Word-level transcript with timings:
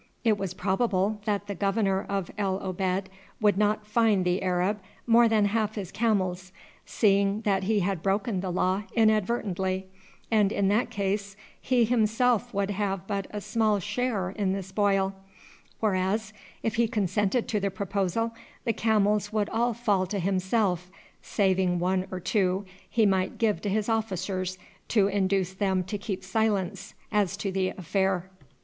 It 0.23 0.35
was 0.35 0.55
probable 0.55 1.21
that 1.25 1.45
the 1.45 1.53
governor 1.53 2.03
of 2.09 2.31
El 2.35 2.59
Obeid 2.63 3.07
would 3.39 3.55
not 3.55 3.85
fine 3.85 4.23
the 4.23 4.41
Arab 4.41 4.79
more 5.05 5.27
than 5.29 5.45
half 5.45 5.75
his 5.75 5.91
camels, 5.91 6.51
seeing 6.87 7.41
that 7.41 7.65
he 7.65 7.81
had 7.81 8.01
broken 8.01 8.39
the 8.41 8.49
law 8.51 8.81
inadvertently, 8.95 9.85
and 10.31 10.51
in 10.51 10.69
that 10.69 10.89
case 10.89 11.35
he 11.61 11.85
himself 11.85 12.51
would 12.51 12.71
have 12.71 13.05
but 13.05 13.27
a 13.29 13.39
small 13.39 13.79
share 13.79 14.31
in 14.31 14.53
the 14.53 14.63
spoil; 14.63 15.13
whereas 15.81 16.33
if 16.63 16.77
he 16.77 16.87
consented 16.87 17.47
to 17.49 17.59
the 17.59 17.69
proposal, 17.69 18.33
the 18.65 18.73
camels 18.73 19.31
would 19.31 19.49
all 19.49 19.75
fall 19.75 20.07
to 20.07 20.17
himself, 20.17 20.89
saving 21.21 21.77
one 21.77 22.07
or 22.09 22.19
two 22.19 22.65
he 22.89 23.05
might 23.05 23.37
give 23.37 23.61
to 23.61 23.69
his 23.69 23.87
officers 23.87 24.57
to 24.87 25.05
induce 25.07 25.53
them 25.53 25.83
to 25.83 25.95
keep 25.99 26.23
silence 26.23 26.95
as 27.11 27.37
to 27.37 27.51
the 27.51 27.69
affair. 27.69 28.31